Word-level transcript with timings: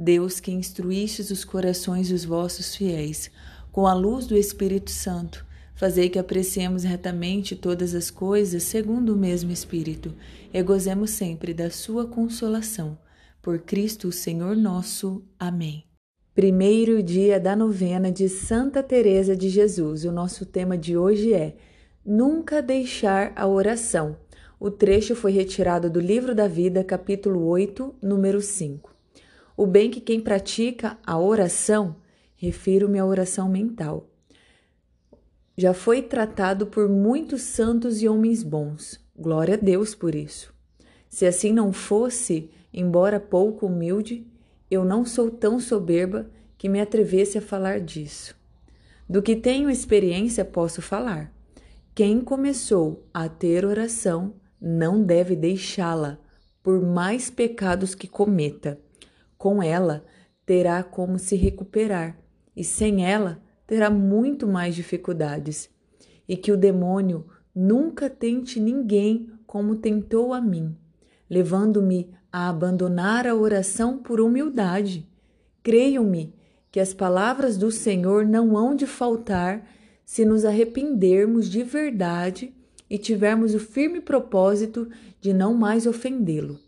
Deus 0.00 0.38
que 0.38 0.52
instruístes 0.52 1.28
os 1.32 1.44
corações 1.44 2.10
dos 2.10 2.24
vossos 2.24 2.76
fiéis, 2.76 3.32
com 3.72 3.84
a 3.84 3.92
luz 3.92 4.28
do 4.28 4.36
Espírito 4.36 4.92
Santo, 4.92 5.44
fazei 5.74 6.08
que 6.08 6.20
apreciemos 6.20 6.84
retamente 6.84 7.56
todas 7.56 7.96
as 7.96 8.08
coisas 8.08 8.62
segundo 8.62 9.12
o 9.12 9.16
mesmo 9.16 9.50
Espírito, 9.50 10.14
e 10.54 10.62
gozemos 10.62 11.10
sempre 11.10 11.52
da 11.52 11.68
sua 11.68 12.06
consolação. 12.06 12.96
Por 13.42 13.58
Cristo, 13.58 14.06
o 14.06 14.12
Senhor 14.12 14.54
nosso. 14.54 15.20
Amém. 15.36 15.82
Primeiro 16.32 17.02
dia 17.02 17.40
da 17.40 17.56
novena 17.56 18.12
de 18.12 18.28
Santa 18.28 18.84
Teresa 18.84 19.34
de 19.34 19.48
Jesus. 19.48 20.04
O 20.04 20.12
nosso 20.12 20.46
tema 20.46 20.78
de 20.78 20.96
hoje 20.96 21.34
é 21.34 21.56
Nunca 22.06 22.62
deixar 22.62 23.32
a 23.34 23.48
oração. 23.48 24.16
O 24.60 24.70
trecho 24.70 25.16
foi 25.16 25.32
retirado 25.32 25.90
do 25.90 25.98
Livro 25.98 26.36
da 26.36 26.46
Vida, 26.46 26.84
capítulo 26.84 27.44
8, 27.48 27.96
número 28.00 28.40
5. 28.40 28.97
O 29.58 29.66
bem 29.66 29.90
que 29.90 30.00
quem 30.00 30.20
pratica 30.20 30.96
a 31.04 31.18
oração, 31.18 31.96
refiro-me 32.36 32.96
à 32.96 33.04
oração 33.04 33.48
mental, 33.48 34.08
já 35.56 35.74
foi 35.74 36.00
tratado 36.00 36.68
por 36.68 36.88
muitos 36.88 37.42
santos 37.42 38.00
e 38.00 38.08
homens 38.08 38.44
bons. 38.44 39.04
Glória 39.16 39.54
a 39.54 39.56
Deus 39.56 39.96
por 39.96 40.14
isso. 40.14 40.54
Se 41.08 41.26
assim 41.26 41.52
não 41.52 41.72
fosse, 41.72 42.52
embora 42.72 43.18
pouco 43.18 43.66
humilde, 43.66 44.24
eu 44.70 44.84
não 44.84 45.04
sou 45.04 45.28
tão 45.28 45.58
soberba 45.58 46.30
que 46.56 46.68
me 46.68 46.80
atrevesse 46.80 47.36
a 47.36 47.42
falar 47.42 47.80
disso. 47.80 48.36
Do 49.08 49.20
que 49.20 49.34
tenho 49.34 49.68
experiência, 49.68 50.44
posso 50.44 50.80
falar. 50.80 51.34
Quem 51.96 52.20
começou 52.20 53.08
a 53.12 53.28
ter 53.28 53.64
oração 53.64 54.34
não 54.60 55.02
deve 55.02 55.34
deixá-la, 55.34 56.16
por 56.62 56.80
mais 56.80 57.28
pecados 57.28 57.96
que 57.96 58.06
cometa. 58.06 58.78
Com 59.38 59.62
ela, 59.62 60.04
terá 60.44 60.82
como 60.82 61.18
se 61.18 61.36
recuperar, 61.36 62.18
e 62.56 62.64
sem 62.64 63.06
ela, 63.06 63.40
terá 63.66 63.88
muito 63.88 64.46
mais 64.46 64.74
dificuldades. 64.74 65.70
E 66.28 66.36
que 66.36 66.50
o 66.50 66.56
demônio 66.56 67.26
nunca 67.54 68.10
tente 68.10 68.58
ninguém 68.58 69.30
como 69.46 69.76
tentou 69.76 70.34
a 70.34 70.40
mim, 70.40 70.76
levando-me 71.30 72.10
a 72.32 72.48
abandonar 72.48 73.26
a 73.26 73.34
oração 73.34 73.98
por 73.98 74.20
humildade. 74.20 75.08
Creiam-me 75.62 76.34
que 76.70 76.80
as 76.80 76.92
palavras 76.92 77.56
do 77.56 77.70
Senhor 77.70 78.26
não 78.26 78.56
hão 78.56 78.74
de 78.74 78.86
faltar 78.86 79.66
se 80.04 80.24
nos 80.24 80.44
arrependermos 80.44 81.48
de 81.48 81.62
verdade 81.62 82.52
e 82.90 82.98
tivermos 82.98 83.54
o 83.54 83.58
firme 83.58 84.00
propósito 84.00 84.88
de 85.20 85.32
não 85.32 85.54
mais 85.54 85.86
ofendê-lo. 85.86 86.58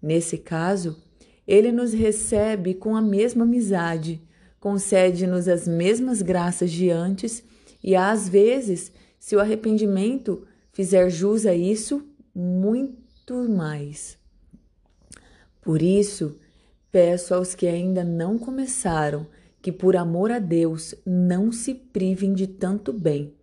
Nesse 0.00 0.36
caso, 0.36 1.02
ele 1.46 1.72
nos 1.72 1.92
recebe 1.92 2.74
com 2.74 2.94
a 2.96 3.02
mesma 3.02 3.44
amizade, 3.44 4.22
concede-nos 4.60 5.48
as 5.48 5.66
mesmas 5.66 6.22
graças 6.22 6.70
de 6.70 6.90
antes 6.90 7.42
e, 7.82 7.96
às 7.96 8.28
vezes, 8.28 8.92
se 9.18 9.34
o 9.34 9.40
arrependimento 9.40 10.46
fizer 10.72 11.10
jus 11.10 11.46
a 11.46 11.54
isso, 11.54 12.06
muito 12.34 13.48
mais. 13.48 14.16
Por 15.60 15.82
isso, 15.82 16.38
peço 16.90 17.34
aos 17.34 17.54
que 17.54 17.66
ainda 17.66 18.04
não 18.04 18.38
começaram 18.38 19.26
que, 19.60 19.70
por 19.70 19.96
amor 19.96 20.30
a 20.30 20.38
Deus, 20.38 20.94
não 21.04 21.52
se 21.52 21.74
privem 21.74 22.32
de 22.32 22.46
tanto 22.46 22.92
bem. 22.92 23.34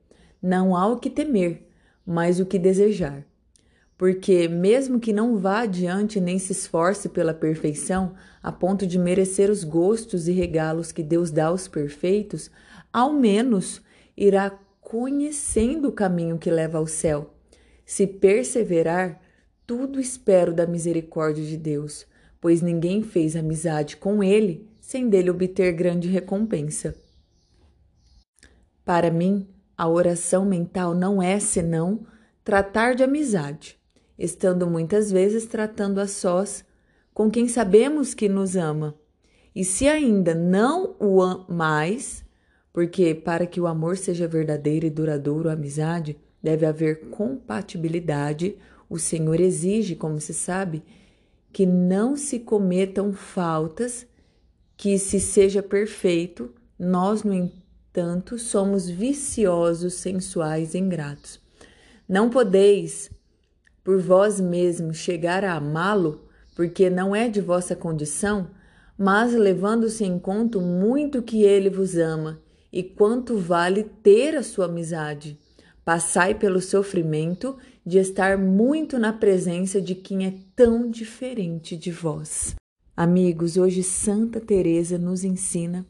Não 0.42 0.76
há 0.76 0.88
o 0.88 1.00
que 1.00 1.10
temer, 1.10 1.68
mas 2.06 2.40
o 2.40 2.46
que 2.46 2.60
desejar 2.60 3.26
porque, 4.00 4.48
mesmo 4.48 4.98
que 4.98 5.12
não 5.12 5.36
vá 5.36 5.64
adiante 5.64 6.22
nem 6.22 6.40
se 6.40 6.54
esforce 6.54 7.10
pela 7.10 7.34
perfeição, 7.34 8.14
a 8.42 8.50
ponto 8.50 8.88
de 8.88 8.98
merecer 8.98 9.52
os 9.52 9.66
gostos 9.66 10.30
e 10.30 10.32
regalos 10.32 10.94
que 10.94 11.04
Deus 11.04 11.32
dá 11.32 11.48
aos 11.48 11.68
perfeitos, 11.68 12.50
ao 12.94 13.12
menos 13.12 13.82
irá 14.16 14.58
conhecendo 14.80 15.90
o 15.90 15.92
caminho 15.92 16.38
que 16.38 16.50
leva 16.50 16.78
ao 16.78 16.88
céu. 16.88 17.34
Se 17.86 18.08
perseverar, 18.08 19.20
tudo 19.68 20.00
espero 20.00 20.54
da 20.54 20.66
misericórdia 20.66 21.44
de 21.44 21.58
Deus, 21.58 22.08
pois 22.40 22.62
ninguém 22.62 23.04
fez 23.04 23.36
amizade 23.36 23.98
com 23.98 24.24
Ele 24.24 24.66
sem 24.80 25.10
dele 25.10 25.30
obter 25.30 25.74
grande 25.74 26.08
recompensa. 26.08 26.96
Para 28.86 29.12
mim, 29.12 29.46
a 29.78 29.90
oração 29.90 30.46
mental 30.46 30.96
não 30.96 31.22
é 31.22 31.38
senão 31.38 32.08
tratar 32.46 32.96
de 32.96 33.04
amizade 33.04 33.78
estando 34.20 34.68
muitas 34.68 35.10
vezes 35.10 35.46
tratando 35.46 36.00
a 36.00 36.08
sós 36.08 36.66
com 37.14 37.32
quem 37.32 37.48
sabemos 37.48 38.14
que 38.14 38.28
nos 38.28 38.58
ama. 38.58 38.94
E 39.56 39.64
se 39.64 39.88
ainda 39.88 40.36
não 40.36 40.96
o 41.00 41.52
mais, 41.52 42.24
porque 42.74 43.16
para 43.16 43.48
que 43.48 43.60
o 43.60 43.68
amor 43.68 43.98
seja 43.98 44.28
verdadeiro 44.28 44.86
e 44.86 44.90
duradouro, 44.90 45.50
a 45.50 45.54
amizade 45.54 46.18
deve 46.44 46.66
haver 46.66 47.10
compatibilidade, 47.10 48.58
o 48.90 49.00
Senhor 49.00 49.40
exige, 49.40 49.96
como 49.96 50.20
se 50.20 50.34
sabe, 50.34 50.84
que 51.52 51.66
não 51.66 52.16
se 52.16 52.40
cometam 52.40 53.14
faltas, 53.14 54.06
que 54.78 54.98
se 54.98 55.20
seja 55.20 55.64
perfeito, 55.64 56.54
nós, 56.78 57.24
no 57.24 57.34
entanto, 57.34 58.38
somos 58.38 58.90
viciosos, 58.90 59.96
sensuais 59.96 60.74
e 60.74 60.78
ingratos. 60.78 61.42
Não 62.08 62.30
podeis 62.30 63.10
por 63.90 64.00
vós 64.00 64.40
mesmos 64.40 64.98
chegar 64.98 65.44
a 65.44 65.56
amá-lo, 65.56 66.22
porque 66.56 66.92
não 66.92 67.16
é 67.16 67.28
de 67.28 67.42
vossa 67.42 67.76
condição, 67.76 68.52
mas 68.96 69.34
levando-se 69.34 70.06
em 70.06 70.20
conta 70.20 70.60
muito 70.60 71.24
que 71.24 71.42
ele 71.42 71.72
vos 71.72 71.98
ama 71.98 72.40
e 72.72 72.84
quanto 72.84 73.36
vale 73.36 73.84
ter 73.84 74.36
a 74.36 74.44
sua 74.44 74.66
amizade. 74.66 75.40
Passai 75.84 76.36
pelo 76.36 76.62
sofrimento 76.62 77.58
de 77.84 77.98
estar 77.98 78.38
muito 78.38 79.00
na 79.00 79.12
presença 79.12 79.82
de 79.82 79.96
quem 79.96 80.28
é 80.28 80.36
tão 80.56 80.88
diferente 80.88 81.76
de 81.76 81.90
vós. 81.90 82.54
Amigos, 82.96 83.58
hoje 83.58 83.82
Santa 83.82 84.40
Teresa 84.40 85.00
nos 85.00 85.24
ensina 85.24 85.84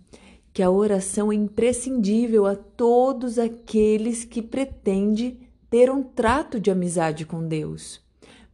que 0.53 0.63
a 0.63 0.71
oração 0.71 1.33
é 1.33 1.35
imprescindível 1.35 2.45
a 2.45 2.55
todos 2.55 3.37
aqueles 3.37 4.23
que 4.23 4.41
pretendem 4.41 5.48
ter 5.69 5.89
um 5.89 6.03
trato 6.03 6.59
de 6.59 6.71
amizade 6.71 7.25
com 7.25 7.47
Deus. 7.47 8.01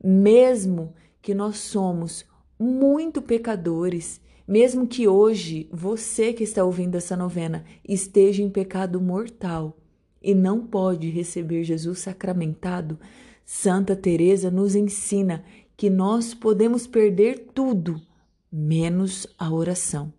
Mesmo 0.04 0.94
que 1.22 1.34
nós 1.34 1.58
somos 1.58 2.26
muito 2.60 3.22
pecadores, 3.22 4.22
mesmo 4.48 4.86
que 4.86 5.08
hoje 5.08 5.68
você 5.72 6.34
que 6.34 6.44
está 6.44 6.64
ouvindo 6.64 6.96
essa 6.96 7.18
novena 7.18 7.66
esteja 7.88 8.44
em 8.44 8.50
pecado 8.50 9.02
mortal 9.02 9.78
e 10.22 10.36
não 10.36 10.66
pode 10.66 11.10
receber 11.10 11.64
Jesus 11.64 12.00
sacramentado, 12.00 13.00
Santa 13.44 13.96
Teresa 13.96 14.50
nos 14.50 14.76
ensina 14.76 15.44
que 15.78 15.90
nós 15.90 16.34
podemos 16.34 16.88
perder 16.88 17.48
tudo, 17.54 18.02
menos 18.52 19.28
a 19.38 19.52
oração. 19.52 20.14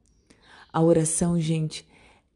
A 0.73 0.83
oração, 0.83 1.41
gente, 1.41 1.87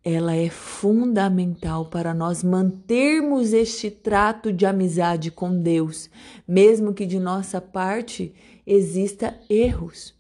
ela 0.05 0.35
é 0.35 0.49
fundamental 0.49 1.87
para 1.87 2.15
nós 2.15 2.43
mantermos 2.43 3.53
este 3.53 3.91
trato 3.91 4.53
de 4.53 4.65
amizade 4.65 5.31
com 5.31 5.59
Deus, 5.59 6.09
mesmo 6.49 6.95
que 6.95 7.05
de 7.05 7.19
nossa 7.19 7.61
parte 7.61 8.35
exista 8.67 9.39
erros. 9.49 10.15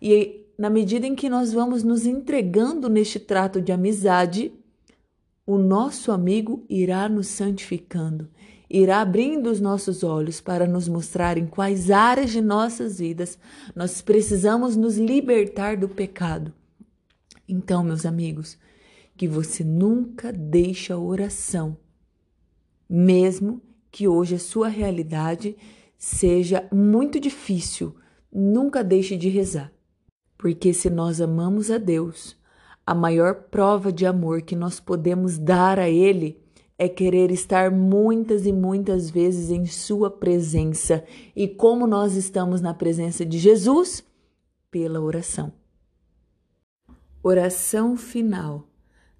E 0.00 0.46
na 0.56 0.70
medida 0.70 1.06
em 1.06 1.14
que 1.14 1.28
nós 1.28 1.52
vamos 1.52 1.82
nos 1.82 2.06
entregando 2.06 2.88
neste 2.88 3.18
trato 3.18 3.60
de 3.60 3.72
amizade, 3.72 4.52
o 5.44 5.58
nosso 5.58 6.12
amigo 6.12 6.64
irá 6.68 7.08
nos 7.08 7.26
santificando, 7.26 8.28
irá 8.70 9.00
abrindo 9.00 9.50
os 9.50 9.60
nossos 9.60 10.04
olhos 10.04 10.40
para 10.40 10.66
nos 10.66 10.88
mostrar 10.88 11.36
em 11.36 11.46
quais 11.46 11.90
áreas 11.90 12.30
de 12.30 12.40
nossas 12.40 12.98
vidas 13.00 13.38
nós 13.74 14.00
precisamos 14.00 14.76
nos 14.76 14.96
libertar 14.96 15.76
do 15.76 15.88
pecado. 15.88 16.52
Então, 17.48 17.84
meus 17.84 18.04
amigos, 18.04 18.58
que 19.16 19.26
você 19.26 19.64
nunca 19.64 20.32
deixe 20.32 20.92
a 20.92 20.98
oração, 20.98 21.76
mesmo 22.88 23.60
que 23.90 24.06
hoje 24.06 24.34
a 24.34 24.38
sua 24.38 24.68
realidade 24.68 25.56
seja 25.96 26.68
muito 26.72 27.18
difícil, 27.18 27.96
nunca 28.30 28.84
deixe 28.84 29.16
de 29.16 29.28
rezar. 29.28 29.72
Porque 30.36 30.74
se 30.74 30.90
nós 30.90 31.20
amamos 31.20 31.70
a 31.70 31.78
Deus, 31.78 32.36
A 32.86 32.94
maior 32.94 33.34
prova 33.50 33.92
de 33.92 34.06
amor 34.06 34.42
que 34.42 34.54
nós 34.54 34.78
podemos 34.78 35.36
dar 35.38 35.76
a 35.76 35.90
Ele 35.90 36.40
é 36.78 36.88
querer 36.88 37.32
estar 37.32 37.68
muitas 37.68 38.46
e 38.46 38.52
muitas 38.52 39.10
vezes 39.10 39.50
em 39.50 39.66
Sua 39.66 40.08
presença. 40.08 41.04
E 41.34 41.48
como 41.48 41.84
nós 41.84 42.14
estamos 42.14 42.60
na 42.60 42.72
presença 42.72 43.26
de 43.26 43.38
Jesus? 43.38 44.04
Pela 44.70 45.00
oração. 45.00 45.52
Oração 47.24 47.96
final. 47.96 48.68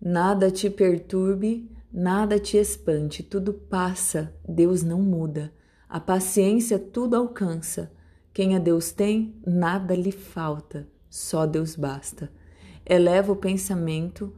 Nada 0.08 0.52
te 0.52 0.70
perturbe, 0.70 1.68
nada 1.92 2.38
te 2.38 2.56
espante, 2.56 3.24
tudo 3.24 3.52
passa, 3.52 4.32
Deus 4.48 4.84
não 4.84 5.02
muda. 5.02 5.52
A 5.88 5.98
paciência 5.98 6.78
tudo 6.78 7.16
alcança. 7.16 7.90
Quem 8.32 8.54
a 8.54 8.60
Deus 8.60 8.92
tem, 8.92 9.34
nada 9.44 9.96
lhe 9.96 10.12
falta, 10.12 10.86
só 11.10 11.44
Deus 11.44 11.74
basta. 11.74 12.30
Eleva 12.88 13.32
o 13.32 13.36
pensamento, 13.36 14.32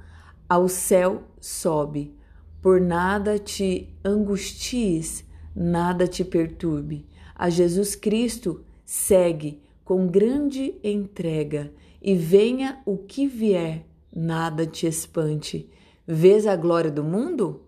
ao 0.49 0.71
céu 0.71 1.25
sobe. 1.39 2.17
Por 2.63 2.81
nada 2.81 3.39
te 3.39 3.95
angusties, 4.03 5.23
nada 5.55 6.07
te 6.07 6.25
perturbe. 6.25 7.07
A 7.35 7.51
Jesus 7.51 7.95
Cristo 7.95 8.65
segue 8.87 9.61
com 9.85 10.07
grande 10.07 10.77
entrega 10.83 11.71
e 12.01 12.15
venha 12.15 12.81
o 12.87 12.97
que 12.97 13.27
vier, 13.27 13.85
nada 14.15 14.67
te 14.67 14.87
espante. 14.87 15.69
Vês 16.07 16.47
a 16.47 16.57
glória 16.57 16.91
do 16.91 17.05
mundo? 17.05 17.63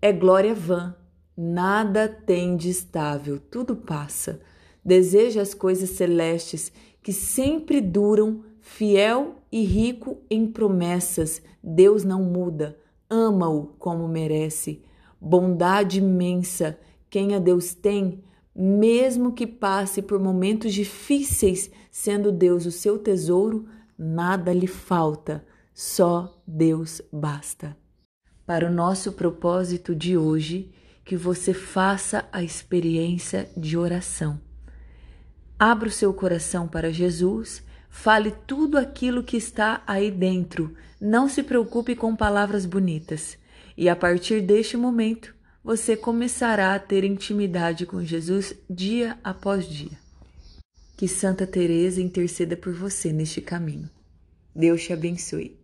É 0.00 0.12
glória 0.12 0.54
vã, 0.54 0.94
nada 1.36 2.08
tem 2.08 2.56
de 2.56 2.68
estável, 2.68 3.38
tudo 3.38 3.74
passa. 3.74 4.40
Deseja 4.84 5.40
as 5.40 5.54
coisas 5.54 5.90
celestes 5.90 6.70
que 7.02 7.12
sempre 7.12 7.80
duram, 7.80 8.44
fiel 8.60 9.36
e 9.50 9.64
rico 9.64 10.18
em 10.30 10.46
promessas. 10.46 11.42
Deus 11.62 12.04
não 12.04 12.22
muda, 12.22 12.78
ama-o 13.08 13.68
como 13.78 14.06
merece. 14.06 14.82
Bondade 15.20 15.98
imensa, 15.98 16.78
quem 17.08 17.34
a 17.34 17.38
Deus 17.38 17.74
tem, 17.74 18.22
mesmo 18.54 19.32
que 19.32 19.46
passe 19.46 20.02
por 20.02 20.20
momentos 20.20 20.74
difíceis, 20.74 21.70
sendo 21.90 22.30
Deus 22.30 22.66
o 22.66 22.70
seu 22.70 22.98
tesouro, 22.98 23.66
nada 23.98 24.52
lhe 24.52 24.66
falta, 24.66 25.44
só 25.74 26.40
Deus 26.46 27.02
basta. 27.12 27.76
Para 28.46 28.68
o 28.68 28.72
nosso 28.72 29.12
propósito 29.12 29.92
de 29.92 30.16
hoje, 30.16 30.72
que 31.04 31.16
você 31.16 31.52
faça 31.52 32.28
a 32.30 32.42
experiência 32.44 33.50
de 33.56 33.76
oração. 33.76 34.40
Abra 35.58 35.88
o 35.88 35.92
seu 35.92 36.14
coração 36.14 36.68
para 36.68 36.92
Jesus, 36.92 37.62
fale 37.90 38.32
tudo 38.46 38.78
aquilo 38.78 39.24
que 39.24 39.36
está 39.36 39.82
aí 39.86 40.10
dentro. 40.10 40.74
Não 41.00 41.28
se 41.28 41.42
preocupe 41.42 41.96
com 41.96 42.14
palavras 42.14 42.64
bonitas. 42.64 43.36
E 43.76 43.88
a 43.88 43.96
partir 43.96 44.40
deste 44.40 44.76
momento, 44.76 45.34
você 45.62 45.96
começará 45.96 46.74
a 46.74 46.78
ter 46.78 47.02
intimidade 47.02 47.84
com 47.84 48.04
Jesus 48.04 48.54
dia 48.70 49.18
após 49.24 49.66
dia. 49.66 49.98
Que 50.96 51.08
Santa 51.08 51.46
Teresa 51.46 52.00
interceda 52.00 52.56
por 52.56 52.72
você 52.72 53.12
neste 53.12 53.40
caminho. 53.40 53.90
Deus 54.54 54.84
te 54.84 54.92
abençoe. 54.92 55.63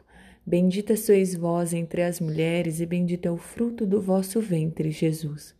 Bendita 0.45 0.95
sois 0.95 1.35
vós 1.35 1.73
entre 1.73 2.03
as 2.03 2.19
mulheres, 2.19 2.79
e 2.79 2.85
bendito 2.85 3.27
é 3.27 3.31
o 3.31 3.37
fruto 3.37 3.85
do 3.85 4.01
vosso 4.01 4.41
ventre, 4.41 4.91
Jesus. 4.91 5.55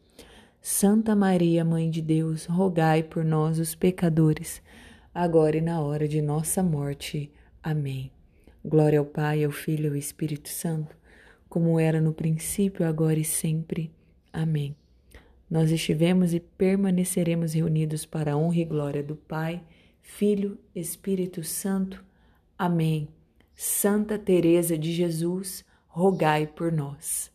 Santa 0.62 1.16
Maria, 1.16 1.64
Mãe 1.64 1.90
de 1.90 2.02
Deus, 2.02 2.46
rogai 2.46 3.04
por 3.04 3.24
nós, 3.24 3.60
os 3.60 3.76
pecadores 3.76 4.62
agora 5.14 5.58
e 5.58 5.62
na 5.62 5.82
hora 5.82 6.08
de 6.08 6.22
nossa 6.22 6.64
morte. 6.64 7.32
Amém. 7.62 8.12
Glória 8.64 9.00
ao 9.00 9.06
Pai, 9.06 9.44
ao 9.44 9.52
Filho 9.52 9.86
e 9.86 9.90
ao 9.90 9.96
Espírito 9.96 10.50
Santo, 10.50 10.96
como 11.50 11.80
era 11.80 12.00
no 12.00 12.14
princípio, 12.14 12.86
agora 12.86 13.20
e 13.20 13.26
sempre. 13.26 13.92
Amém. 14.32 14.76
Nós 15.50 15.70
estivemos 15.70 16.34
e 16.34 16.40
permaneceremos 16.40 17.54
reunidos 17.54 18.06
para 18.06 18.34
a 18.34 18.38
honra 18.38 18.60
e 18.60 18.66
glória 18.66 19.04
do 19.04 19.16
Pai, 19.16 19.62
Filho, 20.02 20.58
Espírito 20.74 21.44
Santo. 21.44 22.04
Amém. 22.58 23.10
Santa 23.64 24.18
Teresa 24.18 24.76
de 24.76 24.92
Jesus, 24.92 25.64
rogai 25.88 26.48
por 26.48 26.72
nós. 26.72 27.30